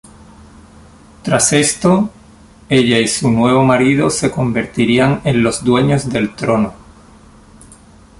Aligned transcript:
Tras 1.21 1.53
esto, 1.53 2.09
ella 2.69 2.97
y 2.97 3.07
su 3.07 3.29
nuevo 3.29 3.63
marido 3.63 4.09
se 4.09 4.31
convertirían 4.31 5.21
en 5.25 5.43
los 5.43 5.63
dueños 5.63 6.09
del 6.09 6.35
trono. 6.35 6.73